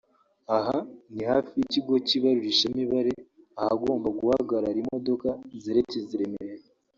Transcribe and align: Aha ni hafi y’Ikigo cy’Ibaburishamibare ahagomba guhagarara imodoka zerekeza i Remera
Aha 0.57 0.77
ni 1.13 1.23
hafi 1.31 1.51
y’Ikigo 1.59 1.93
cy’Ibaburishamibare 2.07 3.13
ahagomba 3.61 4.07
guhagarara 4.19 4.77
imodoka 4.85 5.27
zerekeza 5.63 6.11
i 6.17 6.19
Remera 6.21 6.55